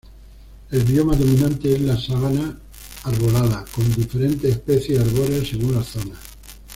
El 0.71 0.83
bioma 0.83 1.15
dominante 1.15 1.71
es 1.75 1.79
la 1.83 1.95
sabana 1.95 2.57
arbolada, 3.03 3.63
con 3.71 3.87
diferentes 3.93 4.49
especies 4.53 4.99
arbóreas 4.99 5.47
según 5.49 5.75
las 5.75 5.85
zonas. 5.85 6.17